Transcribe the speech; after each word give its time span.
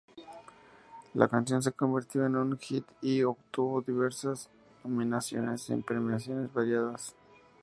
La 1.13 1.27
canción 1.27 1.61
se 1.61 1.73
convirtió 1.73 2.25
en 2.25 2.35
un 2.35 2.57
hit 2.57 2.83
y 3.03 3.21
obtuvo 3.21 3.83
diversas 3.83 4.49
nominaciones 4.83 5.69
en 5.69 5.83
premiaciones 5.83 6.51
variadas. 6.51 7.13